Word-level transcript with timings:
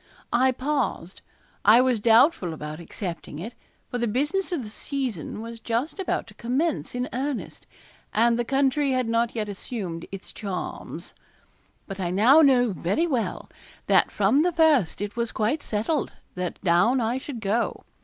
I 0.33 0.51
paused, 0.51 1.21
I 1.63 1.79
was 1.79 1.99
doubtful 1.99 2.55
about 2.55 2.79
accepting 2.79 3.37
it, 3.37 3.53
for 3.91 3.99
the 3.99 4.07
business 4.07 4.51
of 4.51 4.63
the 4.63 4.69
season 4.69 5.41
was 5.41 5.59
just 5.59 5.99
about 5.99 6.25
to 6.25 6.33
commence 6.33 6.95
in 6.95 7.07
earnest, 7.13 7.67
and 8.11 8.39
the 8.39 8.43
country 8.43 8.93
had 8.93 9.07
not 9.07 9.35
yet 9.35 9.47
assumed 9.47 10.07
its 10.11 10.33
charms. 10.33 11.13
But 11.85 11.99
I 11.99 12.09
now 12.09 12.41
know 12.41 12.71
very 12.73 13.05
well 13.05 13.47
that 13.85 14.09
from 14.09 14.41
the 14.41 14.51
first 14.51 15.01
it 15.01 15.15
was 15.15 15.31
quite 15.31 15.61
settled 15.61 16.13
that 16.33 16.59
down 16.63 16.99
I 16.99 17.19
should 17.19 17.39
go. 17.39 17.83